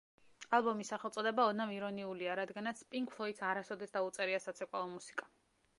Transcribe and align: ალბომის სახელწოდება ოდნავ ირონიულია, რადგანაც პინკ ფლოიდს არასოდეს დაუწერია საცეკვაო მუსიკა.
ალბომის 0.57 0.89
სახელწოდება 0.93 1.45
ოდნავ 1.51 1.73
ირონიულია, 1.75 2.39
რადგანაც 2.41 2.83
პინკ 2.95 3.15
ფლოიდს 3.17 3.47
არასოდეს 3.53 3.95
დაუწერია 3.99 4.43
საცეკვაო 4.47 4.91
მუსიკა. 4.97 5.31